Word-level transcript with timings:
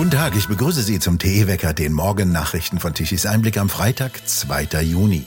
Guten 0.00 0.12
Tag, 0.12 0.34
ich 0.34 0.48
begrüße 0.48 0.80
Sie 0.82 0.98
zum 0.98 1.18
TE-Wecker, 1.18 1.74
den 1.74 1.92
Morgennachrichten 1.92 2.80
von 2.80 2.94
Tichys 2.94 3.26
Einblick 3.26 3.58
am 3.58 3.68
Freitag, 3.68 4.26
2. 4.26 4.80
Juni. 4.80 5.26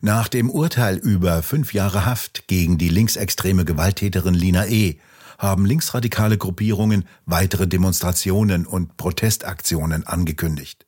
Nach 0.00 0.28
dem 0.28 0.48
Urteil 0.48 0.96
über 0.96 1.42
fünf 1.42 1.74
Jahre 1.74 2.06
Haft 2.06 2.46
gegen 2.46 2.78
die 2.78 2.88
linksextreme 2.88 3.64
Gewalttäterin 3.64 4.34
Lina 4.34 4.68
E. 4.68 5.00
haben 5.38 5.66
linksradikale 5.66 6.38
Gruppierungen 6.38 7.04
weitere 7.26 7.66
Demonstrationen 7.66 8.64
und 8.64 8.96
Protestaktionen 8.96 10.06
angekündigt. 10.06 10.86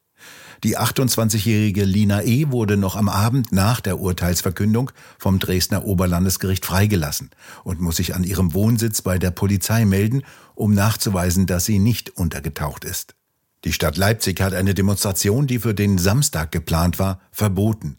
Die 0.65 0.79
28-jährige 0.79 1.85
Lina 1.85 2.23
E. 2.23 2.51
wurde 2.51 2.77
noch 2.77 2.95
am 2.95 3.09
Abend 3.09 3.51
nach 3.51 3.81
der 3.81 3.99
Urteilsverkündung 3.99 4.93
vom 5.19 5.41
Dresdner 5.41 5.85
Oberlandesgericht 5.85 6.65
freigelassen 6.65 7.31
und 7.65 7.81
muss 7.81 7.97
sich 7.97 8.15
an 8.15 8.23
ihrem 8.23 8.55
Wohnsitz 8.55 9.03
bei 9.03 9.19
der 9.19 9.33
Polizei 9.33 9.85
melden, 9.85 10.23
um 10.55 10.73
nachzuweisen, 10.73 11.47
dass 11.47 11.65
sie 11.65 11.81
nicht 11.81 12.11
untergetaucht 12.11 12.85
ist. 12.85 13.17
Die 13.65 13.73
Stadt 13.73 13.97
Leipzig 13.97 14.41
hat 14.41 14.55
eine 14.55 14.75
Demonstration, 14.75 15.49
die 15.49 15.59
für 15.59 15.75
den 15.75 15.99
Samstag 15.99 16.53
geplant 16.53 17.01
war, 17.01 17.21
verboten. 17.33 17.97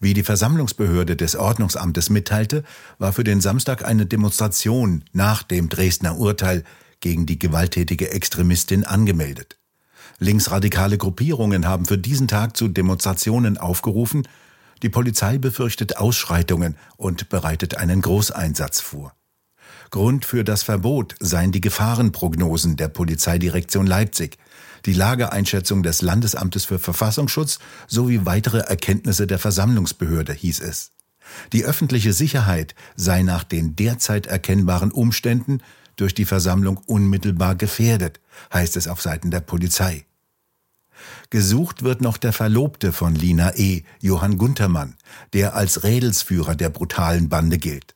Wie 0.00 0.14
die 0.14 0.22
Versammlungsbehörde 0.24 1.14
des 1.14 1.36
Ordnungsamtes 1.36 2.10
mitteilte, 2.10 2.64
war 2.98 3.12
für 3.12 3.22
den 3.22 3.40
Samstag 3.40 3.84
eine 3.84 4.06
Demonstration 4.06 5.04
nach 5.12 5.44
dem 5.44 5.68
Dresdner 5.68 6.16
Urteil 6.16 6.64
gegen 7.00 7.26
die 7.26 7.38
gewalttätige 7.38 8.10
Extremistin 8.10 8.84
angemeldet. 8.84 9.59
Linksradikale 10.20 10.98
Gruppierungen 10.98 11.66
haben 11.66 11.86
für 11.86 11.96
diesen 11.96 12.28
Tag 12.28 12.54
zu 12.54 12.68
Demonstrationen 12.68 13.56
aufgerufen. 13.56 14.28
Die 14.82 14.90
Polizei 14.90 15.38
befürchtet 15.38 15.96
Ausschreitungen 15.96 16.76
und 16.98 17.30
bereitet 17.30 17.78
einen 17.78 18.02
Großeinsatz 18.02 18.80
vor. 18.80 19.14
Grund 19.90 20.26
für 20.26 20.44
das 20.44 20.62
Verbot 20.62 21.14
seien 21.20 21.52
die 21.52 21.62
Gefahrenprognosen 21.62 22.76
der 22.76 22.88
Polizeidirektion 22.88 23.86
Leipzig, 23.86 24.36
die 24.84 24.92
Lageeinschätzung 24.92 25.82
des 25.82 26.02
Landesamtes 26.02 26.66
für 26.66 26.78
Verfassungsschutz 26.78 27.58
sowie 27.86 28.20
weitere 28.24 28.58
Erkenntnisse 28.58 29.26
der 29.26 29.38
Versammlungsbehörde, 29.38 30.34
hieß 30.34 30.60
es. 30.60 30.92
Die 31.52 31.64
öffentliche 31.64 32.12
Sicherheit 32.12 32.74
sei 32.94 33.22
nach 33.22 33.44
den 33.44 33.74
derzeit 33.74 34.26
erkennbaren 34.26 34.92
Umständen 34.92 35.62
durch 35.96 36.14
die 36.14 36.24
Versammlung 36.24 36.78
unmittelbar 36.86 37.54
gefährdet, 37.54 38.20
heißt 38.52 38.76
es 38.76 38.86
auf 38.86 39.00
Seiten 39.00 39.30
der 39.30 39.40
Polizei. 39.40 40.06
Gesucht 41.30 41.82
wird 41.82 42.00
noch 42.00 42.16
der 42.16 42.32
Verlobte 42.32 42.92
von 42.92 43.14
Lina 43.14 43.56
E., 43.56 43.82
Johann 44.00 44.38
Guntermann, 44.38 44.96
der 45.32 45.54
als 45.54 45.84
Rädelsführer 45.84 46.54
der 46.54 46.70
brutalen 46.70 47.28
Bande 47.28 47.58
gilt. 47.58 47.94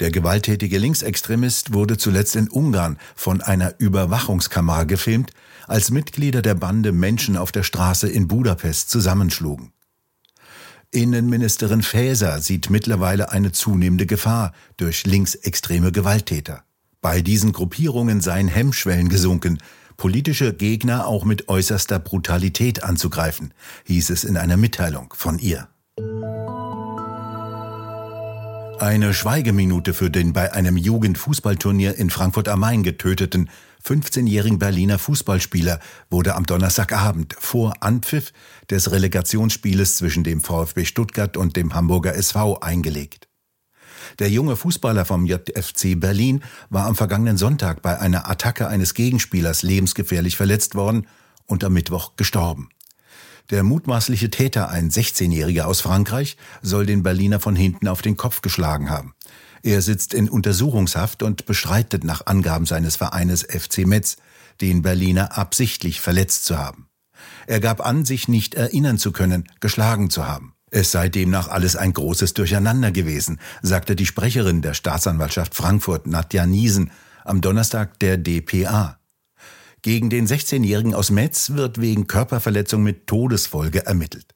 Der 0.00 0.10
gewalttätige 0.10 0.78
Linksextremist 0.78 1.72
wurde 1.72 1.96
zuletzt 1.96 2.34
in 2.34 2.48
Ungarn 2.48 2.98
von 3.14 3.40
einer 3.40 3.74
Überwachungskamera 3.78 4.84
gefilmt, 4.84 5.30
als 5.68 5.90
Mitglieder 5.90 6.42
der 6.42 6.54
Bande 6.54 6.92
Menschen 6.92 7.36
auf 7.36 7.52
der 7.52 7.62
Straße 7.62 8.08
in 8.08 8.26
Budapest 8.26 8.90
zusammenschlugen. 8.90 9.72
Innenministerin 10.90 11.82
Faeser 11.82 12.40
sieht 12.40 12.70
mittlerweile 12.70 13.32
eine 13.32 13.50
zunehmende 13.52 14.06
Gefahr 14.06 14.52
durch 14.76 15.06
linksextreme 15.06 15.90
Gewalttäter. 15.90 16.64
Bei 17.00 17.20
diesen 17.20 17.52
Gruppierungen 17.52 18.20
seien 18.20 18.48
Hemmschwellen 18.48 19.08
gesunken, 19.08 19.58
politische 19.96 20.54
Gegner 20.54 21.06
auch 21.06 21.24
mit 21.24 21.48
äußerster 21.48 21.98
Brutalität 21.98 22.82
anzugreifen, 22.82 23.54
hieß 23.84 24.10
es 24.10 24.24
in 24.24 24.36
einer 24.36 24.56
Mitteilung 24.56 25.14
von 25.16 25.38
ihr. 25.38 25.68
Eine 28.80 29.14
Schweigeminute 29.14 29.94
für 29.94 30.10
den 30.10 30.32
bei 30.32 30.52
einem 30.52 30.76
Jugendfußballturnier 30.76 31.96
in 31.96 32.10
Frankfurt 32.10 32.48
am 32.48 32.60
Main 32.60 32.82
getöteten 32.82 33.48
15-jährigen 33.86 34.58
Berliner 34.58 34.98
Fußballspieler 34.98 35.78
wurde 36.10 36.34
am 36.34 36.44
Donnerstagabend 36.44 37.36
vor 37.38 37.74
Anpfiff 37.80 38.32
des 38.70 38.90
Relegationsspieles 38.90 39.96
zwischen 39.96 40.24
dem 40.24 40.40
VfB 40.40 40.86
Stuttgart 40.86 41.36
und 41.36 41.56
dem 41.56 41.74
Hamburger 41.74 42.14
SV 42.14 42.60
eingelegt. 42.60 43.23
Der 44.18 44.30
junge 44.30 44.56
Fußballer 44.56 45.04
vom 45.04 45.26
JFC 45.26 45.98
Berlin 45.98 46.42
war 46.70 46.86
am 46.86 46.94
vergangenen 46.94 47.36
Sonntag 47.36 47.82
bei 47.82 47.98
einer 47.98 48.28
Attacke 48.28 48.68
eines 48.68 48.94
Gegenspielers 48.94 49.62
lebensgefährlich 49.62 50.36
verletzt 50.36 50.74
worden 50.74 51.06
und 51.46 51.64
am 51.64 51.72
Mittwoch 51.72 52.16
gestorben. 52.16 52.68
Der 53.50 53.62
mutmaßliche 53.62 54.30
Täter, 54.30 54.70
ein 54.70 54.90
16-Jähriger 54.90 55.64
aus 55.64 55.82
Frankreich, 55.82 56.38
soll 56.62 56.86
den 56.86 57.02
Berliner 57.02 57.40
von 57.40 57.54
hinten 57.54 57.88
auf 57.88 58.00
den 58.00 58.16
Kopf 58.16 58.40
geschlagen 58.40 58.88
haben. 58.88 59.14
Er 59.62 59.82
sitzt 59.82 60.14
in 60.14 60.30
Untersuchungshaft 60.30 61.22
und 61.22 61.44
bestreitet 61.44 62.04
nach 62.04 62.26
Angaben 62.26 62.64
seines 62.64 62.96
Vereines 62.96 63.42
FC 63.42 63.86
Metz, 63.86 64.16
den 64.60 64.82
Berliner 64.82 65.36
absichtlich 65.36 66.00
verletzt 66.00 66.46
zu 66.46 66.58
haben. 66.58 66.88
Er 67.46 67.60
gab 67.60 67.84
an, 67.84 68.04
sich 68.04 68.28
nicht 68.28 68.54
erinnern 68.54 68.98
zu 68.98 69.12
können, 69.12 69.48
geschlagen 69.60 70.08
zu 70.08 70.26
haben. 70.26 70.53
Es 70.74 70.90
sei 70.90 71.08
demnach 71.08 71.46
alles 71.46 71.76
ein 71.76 71.92
großes 71.92 72.34
Durcheinander 72.34 72.90
gewesen, 72.90 73.38
sagte 73.62 73.94
die 73.94 74.06
Sprecherin 74.06 74.60
der 74.60 74.74
Staatsanwaltschaft 74.74 75.54
Frankfurt, 75.54 76.08
Nadja 76.08 76.46
Niesen, 76.46 76.90
am 77.24 77.40
Donnerstag 77.40 78.00
der 78.00 78.18
DPA. 78.18 78.98
Gegen 79.82 80.10
den 80.10 80.26
16-Jährigen 80.26 80.92
aus 80.92 81.12
Metz 81.12 81.50
wird 81.50 81.80
wegen 81.80 82.08
Körperverletzung 82.08 82.82
mit 82.82 83.06
Todesfolge 83.06 83.86
ermittelt. 83.86 84.34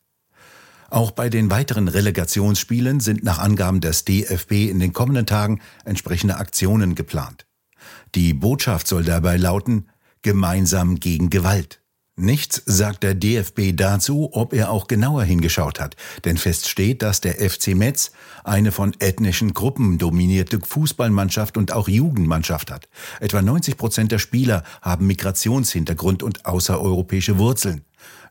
Auch 0.90 1.10
bei 1.10 1.28
den 1.28 1.50
weiteren 1.50 1.88
Relegationsspielen 1.88 3.00
sind 3.00 3.24
nach 3.24 3.40
Angaben 3.40 3.80
des 3.80 4.04
DFB 4.04 4.70
in 4.70 4.78
den 4.78 4.92
kommenden 4.92 5.26
Tagen 5.26 5.60
entsprechende 5.84 6.36
Aktionen 6.36 6.94
geplant. 6.94 7.46
Die 8.14 8.32
Botschaft 8.32 8.86
soll 8.86 9.02
dabei 9.02 9.38
lauten, 9.38 9.88
gemeinsam 10.22 11.00
gegen 11.00 11.30
Gewalt. 11.30 11.82
Nichts 12.20 12.60
sagt 12.66 13.04
der 13.04 13.14
DFB 13.14 13.76
dazu, 13.76 14.30
ob 14.32 14.52
er 14.52 14.70
auch 14.70 14.88
genauer 14.88 15.22
hingeschaut 15.22 15.78
hat, 15.78 15.94
denn 16.24 16.36
fest 16.36 16.68
steht, 16.68 17.00
dass 17.02 17.20
der 17.20 17.34
FC 17.34 17.76
Metz 17.76 18.10
eine 18.42 18.72
von 18.72 18.92
ethnischen 18.98 19.54
Gruppen 19.54 19.98
dominierte 19.98 20.58
Fußballmannschaft 20.58 21.56
und 21.56 21.70
auch 21.72 21.86
Jugendmannschaft 21.86 22.72
hat. 22.72 22.88
Etwa 23.20 23.40
90 23.40 23.76
Prozent 23.76 24.10
der 24.10 24.18
Spieler 24.18 24.64
haben 24.82 25.06
Migrationshintergrund 25.06 26.24
und 26.24 26.44
außereuropäische 26.44 27.38
Wurzeln. 27.38 27.82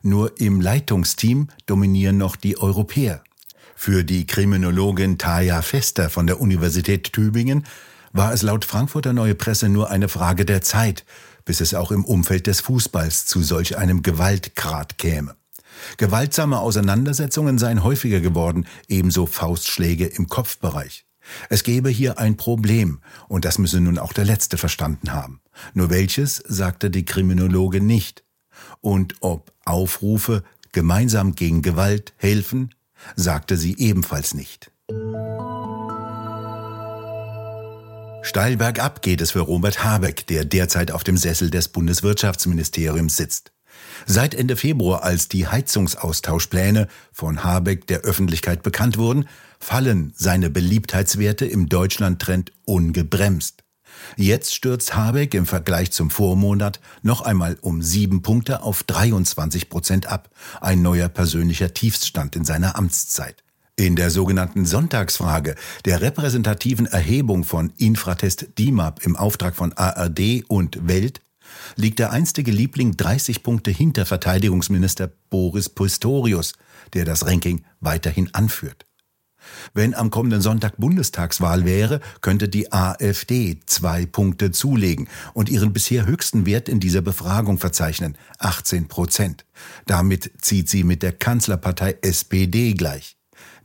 Nur 0.02 0.38
im 0.38 0.60
Leitungsteam 0.60 1.48
dominieren 1.64 2.18
noch 2.18 2.36
die 2.36 2.58
Europäer. 2.58 3.22
Für 3.74 4.04
die 4.04 4.26
Kriminologin 4.26 5.16
Taya 5.16 5.62
Fester 5.62 6.10
von 6.10 6.26
der 6.26 6.42
Universität 6.42 7.10
Tübingen 7.14 7.64
war 8.12 8.32
es 8.32 8.42
laut 8.42 8.64
Frankfurter 8.64 9.12
Neue 9.12 9.34
Presse 9.34 9.68
nur 9.70 9.90
eine 9.90 10.08
Frage 10.08 10.44
der 10.44 10.60
Zeit, 10.60 11.04
bis 11.48 11.62
es 11.62 11.72
auch 11.72 11.92
im 11.92 12.04
Umfeld 12.04 12.46
des 12.46 12.60
Fußballs 12.60 13.24
zu 13.24 13.42
solch 13.42 13.78
einem 13.78 14.02
Gewaltgrad 14.02 14.98
käme. 14.98 15.34
Gewaltsame 15.96 16.60
Auseinandersetzungen 16.60 17.56
seien 17.56 17.82
häufiger 17.82 18.20
geworden, 18.20 18.66
ebenso 18.86 19.24
Faustschläge 19.24 20.04
im 20.04 20.28
Kopfbereich. 20.28 21.06
Es 21.48 21.62
gebe 21.62 21.88
hier 21.88 22.18
ein 22.18 22.36
Problem, 22.36 23.00
und 23.28 23.46
das 23.46 23.56
müsse 23.56 23.80
nun 23.80 23.98
auch 23.98 24.12
der 24.12 24.26
Letzte 24.26 24.58
verstanden 24.58 25.14
haben. 25.14 25.40
Nur 25.72 25.88
welches, 25.88 26.36
sagte 26.46 26.90
die 26.90 27.06
Kriminologe 27.06 27.80
nicht. 27.80 28.24
Und 28.82 29.14
ob 29.20 29.50
Aufrufe 29.64 30.42
gemeinsam 30.72 31.34
gegen 31.34 31.62
Gewalt 31.62 32.12
helfen, 32.18 32.74
sagte 33.16 33.56
sie 33.56 33.74
ebenfalls 33.78 34.34
nicht. 34.34 34.70
Steil 38.28 38.58
bergab 38.58 39.00
geht 39.00 39.22
es 39.22 39.30
für 39.30 39.40
Robert 39.40 39.82
Habeck, 39.82 40.26
der 40.26 40.44
derzeit 40.44 40.90
auf 40.90 41.02
dem 41.02 41.16
Sessel 41.16 41.48
des 41.48 41.68
Bundeswirtschaftsministeriums 41.68 43.16
sitzt. 43.16 43.52
Seit 44.04 44.34
Ende 44.34 44.54
Februar, 44.54 45.02
als 45.02 45.28
die 45.28 45.46
Heizungsaustauschpläne 45.46 46.88
von 47.10 47.42
Habeck 47.42 47.86
der 47.86 48.00
Öffentlichkeit 48.00 48.62
bekannt 48.62 48.98
wurden, 48.98 49.26
fallen 49.58 50.12
seine 50.14 50.50
Beliebtheitswerte 50.50 51.46
im 51.46 51.70
Deutschlandtrend 51.70 52.52
ungebremst. 52.66 53.64
Jetzt 54.18 54.54
stürzt 54.54 54.94
Habeck 54.94 55.32
im 55.32 55.46
Vergleich 55.46 55.90
zum 55.92 56.10
Vormonat 56.10 56.80
noch 57.00 57.22
einmal 57.22 57.56
um 57.62 57.80
sieben 57.80 58.20
Punkte 58.20 58.62
auf 58.62 58.82
23 58.82 59.70
Prozent 59.70 60.04
ab, 60.04 60.28
ein 60.60 60.82
neuer 60.82 61.08
persönlicher 61.08 61.72
Tiefstand 61.72 62.36
in 62.36 62.44
seiner 62.44 62.76
Amtszeit. 62.76 63.42
In 63.78 63.94
der 63.94 64.10
sogenannten 64.10 64.66
Sonntagsfrage, 64.66 65.54
der 65.84 66.00
repräsentativen 66.00 66.86
Erhebung 66.86 67.44
von 67.44 67.72
Infratest 67.78 68.58
DIMAP 68.58 69.06
im 69.06 69.14
Auftrag 69.14 69.54
von 69.54 69.72
ARD 69.72 70.42
und 70.48 70.88
Welt, 70.88 71.20
liegt 71.76 72.00
der 72.00 72.10
einstige 72.10 72.50
Liebling 72.50 72.96
30 72.96 73.44
Punkte 73.44 73.70
hinter 73.70 74.04
Verteidigungsminister 74.04 75.12
Boris 75.30 75.68
Pistorius, 75.68 76.54
der 76.92 77.04
das 77.04 77.24
Ranking 77.24 77.62
weiterhin 77.78 78.34
anführt. 78.34 78.84
Wenn 79.74 79.94
am 79.94 80.10
kommenden 80.10 80.40
Sonntag 80.42 80.78
Bundestagswahl 80.78 81.64
wäre, 81.64 82.00
könnte 82.20 82.48
die 82.48 82.72
AfD 82.72 83.60
zwei 83.66 84.06
Punkte 84.06 84.50
zulegen 84.50 85.06
und 85.34 85.48
ihren 85.48 85.72
bisher 85.72 86.04
höchsten 86.04 86.46
Wert 86.46 86.68
in 86.68 86.80
dieser 86.80 87.00
Befragung 87.00 87.58
verzeichnen, 87.58 88.18
18 88.40 88.88
Prozent. 88.88 89.46
Damit 89.86 90.32
zieht 90.42 90.68
sie 90.68 90.82
mit 90.82 91.04
der 91.04 91.12
Kanzlerpartei 91.12 91.96
SPD 92.02 92.74
gleich. 92.74 93.17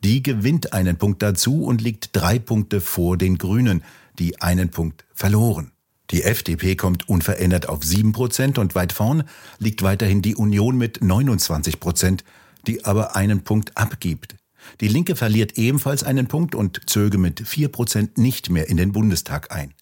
Die 0.03 0.21
gewinnt 0.21 0.73
einen 0.73 0.97
Punkt 0.97 1.21
dazu 1.21 1.63
und 1.63 1.81
liegt 1.81 2.09
drei 2.11 2.37
Punkte 2.37 2.81
vor 2.81 3.17
den 3.17 3.37
Grünen, 3.37 3.83
die 4.19 4.41
einen 4.41 4.69
Punkt 4.69 5.05
verloren. 5.13 5.71
Die 6.11 6.23
FDP 6.23 6.75
kommt 6.75 7.07
unverändert 7.07 7.69
auf 7.69 7.83
7 7.83 8.11
Prozent 8.11 8.57
und 8.57 8.75
weit 8.75 8.91
vorn 8.91 9.23
liegt 9.59 9.81
weiterhin 9.81 10.21
die 10.21 10.35
Union 10.35 10.77
mit 10.77 11.01
29 11.01 11.79
Prozent, 11.79 12.25
die 12.67 12.83
aber 12.83 13.15
einen 13.15 13.43
Punkt 13.43 13.77
abgibt. 13.77 14.35
Die 14.81 14.89
Linke 14.89 15.15
verliert 15.15 15.57
ebenfalls 15.57 16.03
einen 16.03 16.27
Punkt 16.27 16.53
und 16.53 16.81
zöge 16.89 17.17
mit 17.17 17.47
4 17.47 17.69
Prozent 17.69 18.17
nicht 18.17 18.49
mehr 18.49 18.69
in 18.69 18.77
den 18.77 18.91
Bundestag 18.91 19.55
ein. 19.55 19.73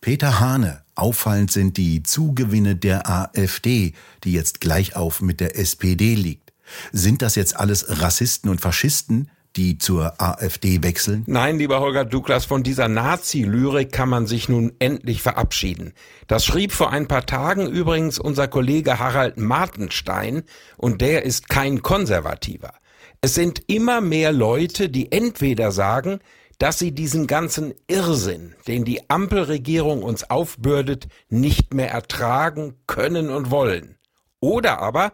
Peter 0.00 0.40
Hane, 0.40 0.82
auffallend 0.94 1.50
sind 1.50 1.76
die 1.76 2.02
Zugewinne 2.02 2.76
der 2.76 3.08
AfD, 3.08 3.92
die 4.24 4.32
jetzt 4.32 4.60
gleich 4.60 4.96
auf 4.96 5.20
mit 5.20 5.40
der 5.40 5.58
SPD 5.58 6.14
liegt. 6.14 6.47
Sind 6.92 7.22
das 7.22 7.34
jetzt 7.34 7.56
alles 7.56 8.00
Rassisten 8.00 8.50
und 8.50 8.60
Faschisten, 8.60 9.30
die 9.56 9.78
zur 9.78 10.20
AfD 10.20 10.82
wechseln? 10.82 11.24
Nein, 11.26 11.58
lieber 11.58 11.80
Holger 11.80 12.04
Douglas, 12.04 12.44
von 12.44 12.62
dieser 12.62 12.88
Nazi-Lyrik 12.88 13.90
kann 13.90 14.08
man 14.08 14.26
sich 14.26 14.48
nun 14.48 14.72
endlich 14.78 15.22
verabschieden. 15.22 15.94
Das 16.26 16.44
schrieb 16.44 16.72
vor 16.72 16.92
ein 16.92 17.08
paar 17.08 17.26
Tagen 17.26 17.66
übrigens 17.66 18.18
unser 18.18 18.48
Kollege 18.48 18.98
Harald 18.98 19.38
Martenstein 19.38 20.42
und 20.76 21.00
der 21.00 21.24
ist 21.24 21.48
kein 21.48 21.82
Konservativer. 21.82 22.72
Es 23.20 23.34
sind 23.34 23.62
immer 23.66 24.00
mehr 24.00 24.32
Leute, 24.32 24.88
die 24.88 25.10
entweder 25.10 25.72
sagen, 25.72 26.20
dass 26.58 26.78
sie 26.78 26.92
diesen 26.92 27.26
ganzen 27.26 27.74
Irrsinn, 27.86 28.54
den 28.66 28.84
die 28.84 29.08
Ampelregierung 29.10 30.02
uns 30.02 30.28
aufbürdet, 30.28 31.08
nicht 31.28 31.72
mehr 31.72 31.90
ertragen 31.90 32.74
können 32.86 33.30
und 33.30 33.50
wollen. 33.50 33.96
Oder 34.40 34.80
aber, 34.80 35.12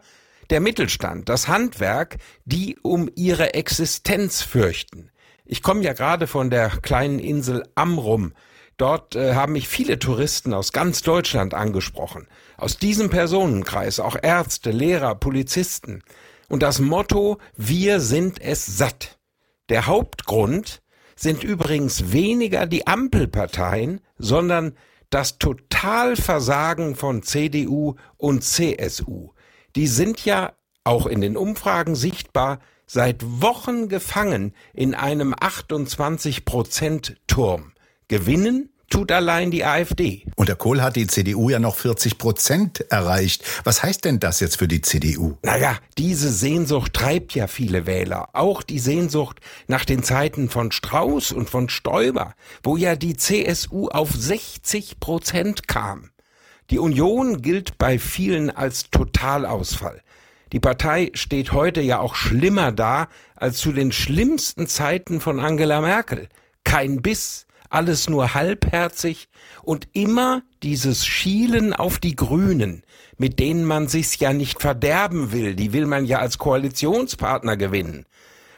der 0.51 0.59
Mittelstand, 0.59 1.29
das 1.29 1.47
Handwerk, 1.47 2.17
die 2.45 2.77
um 2.81 3.09
ihre 3.15 3.53
Existenz 3.53 4.41
fürchten. 4.41 5.11
Ich 5.45 5.61
komme 5.61 5.83
ja 5.83 5.93
gerade 5.93 6.27
von 6.27 6.49
der 6.49 6.69
kleinen 6.69 7.19
Insel 7.19 7.63
Amrum. 7.75 8.33
Dort 8.77 9.15
äh, 9.15 9.35
haben 9.35 9.53
mich 9.53 9.67
viele 9.67 9.99
Touristen 9.99 10.53
aus 10.53 10.73
ganz 10.73 11.01
Deutschland 11.01 11.53
angesprochen. 11.53 12.27
Aus 12.57 12.77
diesem 12.77 13.09
Personenkreis, 13.09 13.99
auch 13.99 14.17
Ärzte, 14.21 14.71
Lehrer, 14.71 15.15
Polizisten. 15.15 16.03
Und 16.49 16.63
das 16.63 16.79
Motto, 16.79 17.37
wir 17.55 17.99
sind 17.99 18.41
es 18.41 18.65
satt. 18.65 19.17
Der 19.69 19.87
Hauptgrund 19.87 20.81
sind 21.15 21.43
übrigens 21.43 22.11
weniger 22.11 22.65
die 22.65 22.87
Ampelparteien, 22.87 24.01
sondern 24.17 24.75
das 25.09 25.37
Totalversagen 25.37 26.95
von 26.95 27.23
CDU 27.23 27.95
und 28.17 28.43
CSU 28.43 29.34
die 29.75 29.87
sind 29.87 30.23
ja 30.25 30.53
auch 30.83 31.05
in 31.05 31.21
den 31.21 31.37
Umfragen 31.37 31.95
sichtbar 31.95 32.59
seit 32.87 33.23
Wochen 33.41 33.89
gefangen 33.89 34.53
in 34.73 34.93
einem 34.93 35.33
28 35.39 36.45
Prozent 36.45 37.17
Turm. 37.27 37.73
Gewinnen 38.07 38.69
tut 38.89 39.11
allein 39.11 39.51
die 39.51 39.65
AfD. 39.65 40.25
Unter 40.35 40.55
Kohl 40.55 40.81
hat 40.81 40.95
die 40.95 41.07
CDU 41.07 41.49
ja 41.49 41.59
noch 41.59 41.75
40 41.75 42.17
Prozent 42.17 42.79
erreicht. 42.91 43.43
Was 43.63 43.83
heißt 43.83 44.05
denn 44.05 44.19
das 44.19 44.39
jetzt 44.39 44.57
für 44.57 44.67
die 44.67 44.81
CDU? 44.81 45.37
Naja, 45.41 45.77
diese 45.97 46.31
Sehnsucht 46.31 46.93
treibt 46.93 47.33
ja 47.33 47.47
viele 47.47 47.87
Wähler. 47.87 48.29
Auch 48.33 48.61
die 48.61 48.79
Sehnsucht 48.79 49.39
nach 49.67 49.85
den 49.85 50.03
Zeiten 50.03 50.49
von 50.49 50.71
Strauß 50.71 51.31
und 51.31 51.49
von 51.49 51.69
Stoiber, 51.69 52.35
wo 52.63 52.77
ja 52.77 52.95
die 52.95 53.17
CSU 53.17 53.87
auf 53.87 54.11
60 54.11 54.99
Prozent 54.99 55.67
kam. 55.67 56.11
Die 56.71 56.79
Union 56.79 57.41
gilt 57.43 57.77
bei 57.77 57.99
vielen 57.99 58.49
als 58.49 58.89
Totalausfall. 58.89 60.01
Die 60.51 60.59
Partei 60.59 61.11
steht 61.13 61.51
heute 61.51 61.81
ja 61.81 61.99
auch 61.99 62.15
schlimmer 62.15 62.71
da 62.71 63.07
als 63.35 63.57
zu 63.57 63.71
den 63.71 63.91
schlimmsten 63.91 64.67
Zeiten 64.67 65.19
von 65.19 65.39
Angela 65.39 65.81
Merkel. 65.81 66.27
Kein 66.63 67.01
Biss, 67.01 67.45
alles 67.69 68.09
nur 68.09 68.33
halbherzig 68.33 69.27
und 69.61 69.87
immer 69.93 70.41
dieses 70.63 71.05
Schielen 71.05 71.73
auf 71.73 71.99
die 71.99 72.15
Grünen, 72.15 72.83
mit 73.17 73.39
denen 73.39 73.65
man 73.65 73.87
sich's 73.87 74.17
ja 74.19 74.33
nicht 74.33 74.61
verderben 74.61 75.31
will, 75.31 75.55
die 75.55 75.73
will 75.73 75.85
man 75.85 76.05
ja 76.05 76.19
als 76.19 76.37
Koalitionspartner 76.37 77.57
gewinnen. 77.57 78.05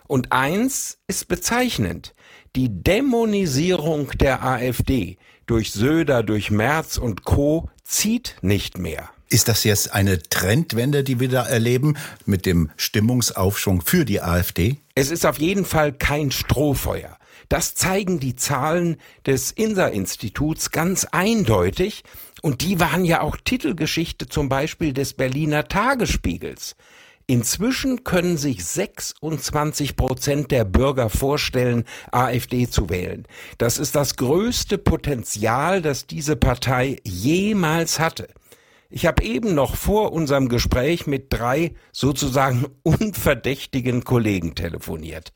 Und 0.08 0.32
eins 0.32 1.00
ist 1.08 1.28
bezeichnend. 1.28 2.14
Die 2.56 2.70
Dämonisierung 2.70 4.12
der 4.18 4.44
AfD 4.44 5.18
durch 5.48 5.72
Söder, 5.72 6.22
durch 6.22 6.52
Merz 6.52 6.98
und 6.98 7.24
Co. 7.24 7.70
zieht 7.84 8.36
nicht 8.42 8.78
mehr. 8.78 9.10
Ist 9.30 9.50
das 9.50 9.64
jetzt 9.66 9.94
eine 9.94 10.22
Trendwende, 10.22 11.04
die 11.04 11.20
wir 11.20 11.28
da 11.28 11.46
erleben 11.46 11.98
mit 12.26 12.46
dem 12.46 12.70
Stimmungsaufschwung 12.78 13.82
für 13.82 14.06
die 14.06 14.22
AfD? 14.22 14.78
Es 14.96 15.12
ist 15.12 15.26
auf 15.26 15.40
jeden 15.40 15.66
Fall 15.66 15.92
kein 15.92 16.32
Strohfeuer. 16.32 17.18
Das 17.50 17.76
zeigen 17.76 18.20
die 18.20 18.36
Zahlen 18.36 18.98
des 19.26 19.52
INSA-Instituts 19.52 20.72
ganz 20.72 21.06
eindeutig. 21.06 22.04
Und 22.42 22.62
die 22.62 22.80
waren 22.80 23.04
ja 23.04 23.22
auch 23.22 23.38
Titelgeschichte 23.38 24.28
zum 24.28 24.48
Beispiel 24.48 24.94
des 24.94 25.14
Berliner 25.14 25.68
Tagesspiegels. 25.68 26.76
Inzwischen 27.30 28.06
können 28.06 28.38
sich 28.38 28.64
26 28.64 29.98
Prozent 29.98 30.50
der 30.50 30.64
Bürger 30.64 31.10
vorstellen, 31.10 31.84
AfD 32.10 32.70
zu 32.70 32.90
wählen. 32.90 33.28
Das 33.58 33.80
ist 33.80 33.96
das 33.96 34.16
größte 34.16 34.78
Potenzial, 34.78 35.82
das 35.82 36.08
diese 36.08 36.38
Partei 36.38 37.02
jemals 37.04 38.00
hatte. 38.00 38.30
Ich 38.90 39.06
habe 39.06 39.24
eben 39.24 39.54
noch 39.54 39.76
vor 39.76 40.14
unserem 40.14 40.50
Gespräch 40.50 41.08
mit 41.08 41.28
drei 41.30 41.74
sozusagen 41.92 42.66
unverdächtigen 42.84 44.04
Kollegen 44.04 44.56
telefoniert. 44.56 45.34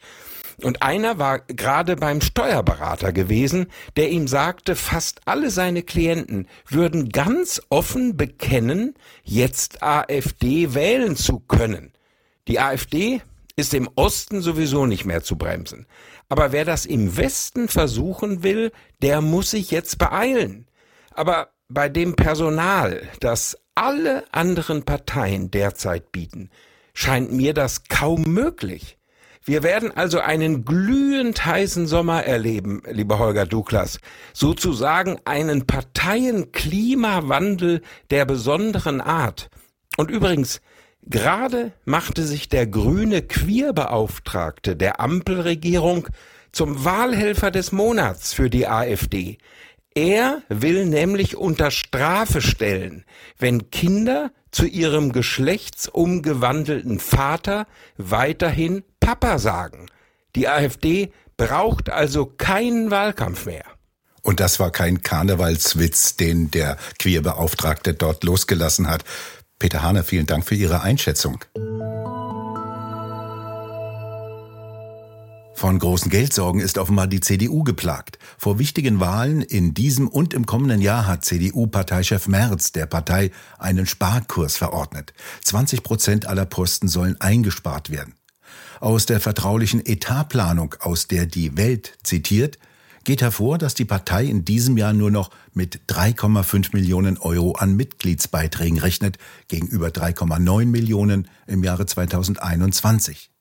Und 0.63 0.83
einer 0.83 1.17
war 1.17 1.39
gerade 1.39 1.95
beim 1.95 2.21
Steuerberater 2.21 3.11
gewesen, 3.11 3.67
der 3.95 4.11
ihm 4.11 4.27
sagte, 4.27 4.75
fast 4.75 5.21
alle 5.25 5.49
seine 5.49 5.81
Klienten 5.81 6.47
würden 6.67 7.09
ganz 7.09 7.61
offen 7.69 8.15
bekennen, 8.15 8.93
jetzt 9.23 9.81
AfD 9.81 10.73
wählen 10.73 11.15
zu 11.15 11.39
können. 11.39 11.93
Die 12.47 12.59
AfD 12.59 13.21
ist 13.55 13.73
im 13.73 13.89
Osten 13.95 14.41
sowieso 14.41 14.85
nicht 14.85 15.05
mehr 15.05 15.23
zu 15.23 15.37
bremsen. 15.37 15.87
Aber 16.29 16.51
wer 16.51 16.65
das 16.65 16.85
im 16.85 17.17
Westen 17.17 17.67
versuchen 17.67 18.43
will, 18.43 18.71
der 19.01 19.21
muss 19.21 19.51
sich 19.51 19.71
jetzt 19.71 19.97
beeilen. 19.97 20.67
Aber 21.13 21.49
bei 21.73 21.89
dem 21.89 22.15
Personal, 22.15 23.01
das 23.19 23.57
alle 23.75 24.23
anderen 24.31 24.83
Parteien 24.83 25.51
derzeit 25.51 26.11
bieten, 26.11 26.49
scheint 26.93 27.31
mir 27.31 27.53
das 27.53 27.83
kaum 27.85 28.23
möglich. 28.23 28.97
Wir 29.43 29.63
werden 29.63 29.95
also 29.95 30.19
einen 30.19 30.65
glühend 30.65 31.43
heißen 31.45 31.87
Sommer 31.87 32.25
erleben, 32.25 32.83
lieber 32.91 33.17
Holger 33.17 33.47
Douglas. 33.47 33.99
Sozusagen 34.33 35.19
einen 35.25 35.65
Parteienklimawandel 35.65 37.81
der 38.11 38.25
besonderen 38.25 39.01
Art. 39.01 39.49
Und 39.97 40.11
übrigens, 40.11 40.61
gerade 41.01 41.71
machte 41.85 42.21
sich 42.23 42.49
der 42.49 42.67
grüne 42.67 43.23
Queerbeauftragte 43.23 44.75
der 44.75 44.99
Ampelregierung 44.99 46.07
zum 46.51 46.85
Wahlhelfer 46.85 47.49
des 47.49 47.71
Monats 47.71 48.33
für 48.33 48.51
die 48.51 48.67
AfD. 48.67 49.39
Er 49.93 50.41
will 50.47 50.85
nämlich 50.85 51.35
unter 51.35 51.69
Strafe 51.69 52.41
stellen, 52.41 53.03
wenn 53.37 53.71
Kinder 53.71 54.31
zu 54.51 54.65
ihrem 54.65 55.11
geschlechtsumgewandelten 55.11 56.99
Vater 56.99 57.67
weiterhin 57.97 58.83
Papa 58.99 59.37
sagen. 59.37 59.87
Die 60.35 60.47
AfD 60.47 61.11
braucht 61.35 61.89
also 61.89 62.25
keinen 62.25 62.89
Wahlkampf 62.89 63.45
mehr. 63.45 63.65
Und 64.21 64.39
das 64.39 64.59
war 64.59 64.71
kein 64.71 65.01
Karnevalswitz, 65.01 66.15
den 66.15 66.51
der 66.51 66.77
Queerbeauftragte 66.99 67.93
dort 67.93 68.23
losgelassen 68.23 68.87
hat. 68.87 69.03
Peter 69.59 69.81
Hahner, 69.81 70.03
vielen 70.03 70.27
Dank 70.27 70.45
für 70.45 70.55
Ihre 70.55 70.81
Einschätzung. 70.81 71.39
Von 75.61 75.77
großen 75.77 76.09
Geldsorgen 76.09 76.59
ist 76.59 76.79
offenbar 76.79 77.05
die 77.05 77.19
CDU 77.19 77.63
geplagt. 77.63 78.17
Vor 78.39 78.57
wichtigen 78.57 78.99
Wahlen 78.99 79.43
in 79.43 79.75
diesem 79.75 80.07
und 80.07 80.33
im 80.33 80.47
kommenden 80.47 80.81
Jahr 80.81 81.05
hat 81.05 81.23
CDU-Parteichef 81.23 82.27
Merz 82.27 82.71
der 82.71 82.87
Partei 82.87 83.29
einen 83.59 83.85
Sparkurs 83.85 84.57
verordnet. 84.57 85.13
20 85.43 85.83
Prozent 85.83 86.25
aller 86.25 86.47
Posten 86.47 86.87
sollen 86.87 87.21
eingespart 87.21 87.91
werden. 87.91 88.15
Aus 88.79 89.05
der 89.05 89.19
vertraulichen 89.19 89.85
Etatplanung, 89.85 90.73
aus 90.79 91.07
der 91.07 91.27
die 91.27 91.55
Welt 91.55 91.95
zitiert, 92.01 92.57
geht 93.03 93.21
hervor, 93.21 93.59
dass 93.59 93.75
die 93.75 93.85
Partei 93.85 94.25
in 94.25 94.43
diesem 94.43 94.77
Jahr 94.77 94.93
nur 94.93 95.11
noch 95.11 95.29
mit 95.53 95.81
3,5 95.89 96.69
Millionen 96.73 97.19
Euro 97.19 97.51
an 97.51 97.75
Mitgliedsbeiträgen 97.75 98.79
rechnet, 98.79 99.19
gegenüber 99.47 99.89
3,9 99.89 100.65
Millionen 100.65 101.27
im 101.45 101.63
Jahre 101.63 101.85
2021. 101.85 103.31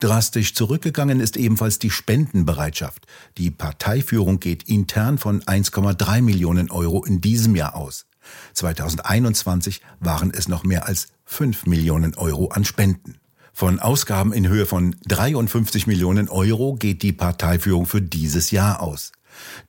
Drastisch 0.00 0.54
zurückgegangen 0.54 1.20
ist 1.20 1.36
ebenfalls 1.36 1.78
die 1.78 1.90
Spendenbereitschaft. 1.90 3.06
Die 3.38 3.50
Parteiführung 3.50 4.40
geht 4.40 4.64
intern 4.64 5.18
von 5.18 5.42
1,3 5.42 6.20
Millionen 6.22 6.70
Euro 6.70 7.04
in 7.04 7.20
diesem 7.20 7.56
Jahr 7.56 7.74
aus. 7.74 8.06
2021 8.54 9.80
waren 10.00 10.32
es 10.32 10.48
noch 10.48 10.64
mehr 10.64 10.86
als 10.86 11.08
5 11.24 11.66
Millionen 11.66 12.14
Euro 12.14 12.48
an 12.48 12.64
Spenden. 12.64 13.18
Von 13.52 13.80
Ausgaben 13.80 14.32
in 14.32 14.48
Höhe 14.48 14.66
von 14.66 14.96
53 15.06 15.86
Millionen 15.86 16.28
Euro 16.28 16.74
geht 16.74 17.02
die 17.02 17.12
Parteiführung 17.12 17.86
für 17.86 18.02
dieses 18.02 18.50
Jahr 18.50 18.82
aus. 18.82 19.12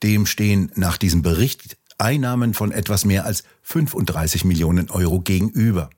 Dem 0.02 0.26
stehen 0.26 0.70
nach 0.74 0.98
diesem 0.98 1.22
Bericht 1.22 1.78
Einnahmen 1.96 2.54
von 2.54 2.70
etwas 2.70 3.04
mehr 3.04 3.24
als 3.24 3.44
35 3.62 4.44
Millionen 4.44 4.90
Euro 4.90 5.20
gegenüber. 5.20 5.90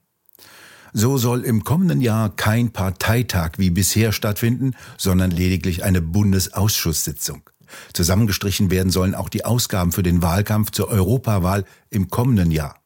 So 0.92 1.18
soll 1.18 1.42
im 1.42 1.64
kommenden 1.64 2.00
Jahr 2.00 2.34
kein 2.34 2.72
Parteitag 2.72 3.52
wie 3.58 3.70
bisher 3.70 4.12
stattfinden, 4.12 4.74
sondern 4.96 5.30
lediglich 5.30 5.84
eine 5.84 6.00
Bundesausschusssitzung. 6.00 7.48
Zusammengestrichen 7.92 8.70
werden 8.70 8.90
sollen 8.90 9.14
auch 9.14 9.28
die 9.28 9.44
Ausgaben 9.44 9.92
für 9.92 10.02
den 10.02 10.22
Wahlkampf 10.22 10.72
zur 10.72 10.88
Europawahl 10.88 11.64
im 11.90 12.08
kommenden 12.08 12.50
Jahr. 12.50 12.80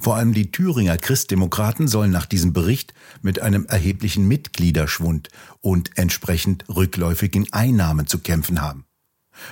Vor 0.00 0.16
allem 0.16 0.32
die 0.32 0.50
Thüringer 0.50 0.96
Christdemokraten 0.96 1.86
sollen 1.86 2.10
nach 2.10 2.24
diesem 2.24 2.54
Bericht 2.54 2.94
mit 3.20 3.40
einem 3.40 3.66
erheblichen 3.66 4.26
Mitgliederschwund 4.26 5.28
und 5.60 5.98
entsprechend 5.98 6.64
rückläufigen 6.68 7.46
Einnahmen 7.52 8.06
zu 8.06 8.20
kämpfen 8.20 8.62
haben. 8.62 8.86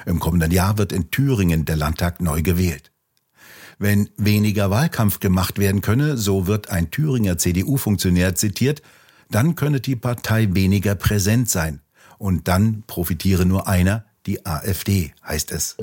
Im 0.07 0.19
kommenden 0.19 0.51
Jahr 0.51 0.79
wird 0.79 0.93
in 0.93 1.11
Thüringen 1.11 1.67
der 1.67 1.77
Landtag 1.77 2.23
neu 2.23 2.41
gewählt. 2.41 2.94
Wenn 3.79 4.09
weniger 4.17 4.71
Wahlkampf 4.71 5.21
gemacht 5.21 5.59
werden 5.59 5.81
könne, 5.81 6.17
so 6.17 6.47
wird 6.47 6.71
ein 6.71 6.91
Thüringer 6.91 7.39
CDU-Funktionär 7.39 8.35
zitiert, 8.35 8.83
dann 9.31 9.55
könne 9.57 9.81
die 9.81 9.97
Partei 9.97 10.49
weniger 10.53 10.95
präsent 10.95 11.49
sein. 11.49 11.81
Und 12.19 12.49
dann 12.49 12.85
profitiere 12.87 13.47
nur 13.47 13.67
einer, 13.67 14.05
die 14.27 14.47
AfD, 14.47 15.13
heißt 15.27 15.51
es. 15.53 15.77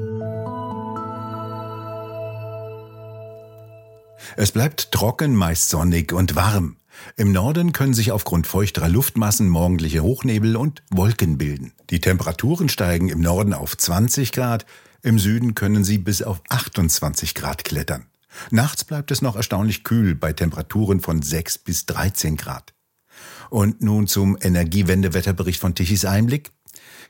Es 4.38 4.51
bleibt 4.51 4.91
trocken, 4.91 5.36
meist 5.36 5.69
sonnig 5.69 6.13
und 6.13 6.36
warm. 6.36 6.77
Im 7.17 7.31
Norden 7.31 7.74
können 7.74 7.93
sich 7.93 8.12
aufgrund 8.12 8.48
feuchterer 8.48 8.89
Luftmassen 8.89 9.50
morgendliche 9.50 10.03
Hochnebel 10.03 10.55
und 10.55 10.83
Wolken 10.89 11.38
bilden. 11.38 11.74
Die 11.89 12.00
Temperaturen 12.00 12.69
steigen 12.69 13.10
im 13.10 13.21
Norden 13.21 13.53
auf 13.53 13.75
20 13.75 14.31
Grad, 14.31 14.65
im 15.03 15.20
Süden 15.20 15.55
können 15.55 15.84
sie 15.84 15.98
bis 15.98 16.22
auf 16.22 16.41
28 16.50 17.34
Grad 17.36 17.63
klettern. 17.63 18.05
Nachts 18.50 18.84
bleibt 18.84 19.12
es 19.12 19.22
noch 19.22 19.36
erstaunlich 19.36 19.84
kühl 19.84 20.15
bei 20.15 20.34
Temperaturen 20.34 21.00
von 21.00 21.22
6 21.22 21.60
bis 21.60 21.86
13 21.86 22.38
Grad. 22.38 22.74
Und 23.50 23.81
nun 23.81 24.08
zum 24.08 24.38
Energiewendewetterbericht 24.39 25.60
von 25.60 25.75
Tichys 25.75 26.05
Einblick. 26.05 26.51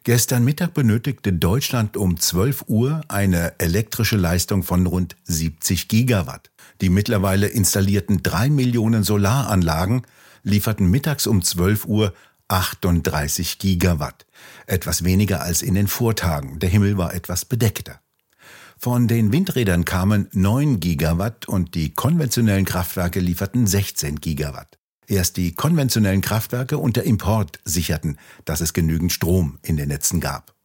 Gestern 0.04 0.44
Mittag 0.44 0.74
benötigte 0.74 1.32
Deutschland 1.32 1.96
um 1.96 2.20
12 2.20 2.64
Uhr 2.68 3.02
eine 3.08 3.60
elektrische 3.60 4.18
Leistung 4.18 4.64
von 4.64 4.88
rund 4.88 5.16
70 5.26 5.88
Gigawatt. 5.88 6.50
Die 6.82 6.90
mittlerweile 6.90 7.48
installierten 7.48 8.24
drei 8.24 8.50
Millionen 8.50 9.04
Solaranlagen 9.04 10.02
lieferten 10.44 10.90
mittags 10.90 11.28
um 11.28 11.44
12 11.44 11.86
Uhr 11.86 12.14
38 12.48 13.60
Gigawatt. 13.60 14.26
Etwas 14.68 15.04
weniger 15.04 15.42
als 15.42 15.62
in 15.62 15.74
den 15.74 15.88
Vortagen. 15.88 16.60
Der 16.60 16.70
Himmel 16.70 16.98
war 16.98 17.14
etwas 17.14 17.46
bedeckter. 17.46 18.00
Von 18.78 19.08
den 19.08 19.32
Windrädern 19.32 19.86
kamen 19.86 20.28
9 20.34 20.80
Gigawatt 20.80 21.48
und 21.48 21.76
die 21.76 21.94
konventionellen 21.94 22.66
Kraftwerke 22.66 23.20
lieferten 23.20 23.68
16 23.68 24.20
Gigawatt. 24.22 24.80
Erst 25.08 25.38
die 25.38 25.54
konventionellen 25.54 26.22
Kraftwerke 26.22 26.78
und 26.78 26.96
der 26.96 27.04
Import 27.04 27.60
sicherten, 27.66 28.18
dass 28.46 28.62
es 28.62 28.74
genügend 28.74 29.12
Strom 29.12 29.60
in 29.62 29.78
den 29.78 29.90
Netzen 29.90 30.20
gab. 30.20 30.56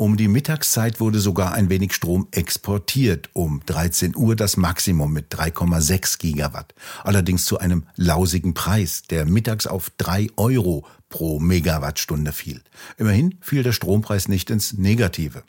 Um 0.00 0.16
die 0.16 0.28
Mittagszeit 0.28 0.98
wurde 0.98 1.20
sogar 1.20 1.52
ein 1.52 1.68
wenig 1.68 1.92
Strom 1.92 2.26
exportiert, 2.30 3.28
um 3.34 3.60
13 3.66 4.16
Uhr 4.16 4.34
das 4.34 4.56
Maximum 4.56 5.12
mit 5.12 5.32
3,6 5.34 6.18
Gigawatt. 6.18 6.74
Allerdings 7.04 7.44
zu 7.44 7.58
einem 7.58 7.84
lausigen 7.96 8.54
Preis, 8.54 9.02
der 9.02 9.26
mittags 9.26 9.66
auf 9.66 9.90
3 9.98 10.28
Euro 10.36 10.86
pro 11.10 11.38
Megawattstunde 11.38 12.32
fiel. 12.32 12.62
Immerhin 12.96 13.36
fiel 13.42 13.62
der 13.62 13.72
Strompreis 13.72 14.28
nicht 14.28 14.48
ins 14.48 14.72
Negative. 14.72 15.42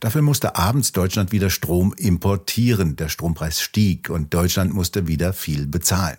Dafür 0.00 0.22
musste 0.22 0.56
abends 0.56 0.92
Deutschland 0.92 1.32
wieder 1.32 1.50
Strom 1.50 1.94
importieren. 1.94 2.96
Der 2.96 3.08
Strompreis 3.08 3.60
stieg 3.60 4.10
und 4.10 4.32
Deutschland 4.34 4.74
musste 4.74 5.06
wieder 5.06 5.32
viel 5.32 5.66
bezahlen. 5.66 6.18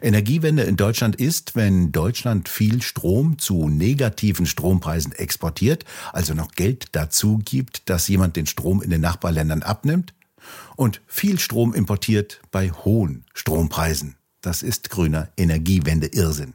Energiewende 0.00 0.62
in 0.62 0.76
Deutschland 0.76 1.16
ist, 1.16 1.54
wenn 1.54 1.92
Deutschland 1.92 2.48
viel 2.48 2.82
Strom 2.82 3.38
zu 3.38 3.68
negativen 3.68 4.46
Strompreisen 4.46 5.12
exportiert, 5.12 5.84
also 6.12 6.34
noch 6.34 6.52
Geld 6.52 6.88
dazu 6.92 7.38
gibt, 7.44 7.88
dass 7.90 8.08
jemand 8.08 8.36
den 8.36 8.46
Strom 8.46 8.82
in 8.82 8.90
den 8.90 9.02
Nachbarländern 9.02 9.62
abnimmt, 9.62 10.14
und 10.76 11.02
viel 11.06 11.38
Strom 11.40 11.74
importiert 11.74 12.40
bei 12.50 12.70
hohen 12.70 13.24
Strompreisen. 13.34 14.16
Das 14.40 14.62
ist 14.62 14.90
grüner 14.90 15.28
Energiewende-Irrsinn. 15.36 16.54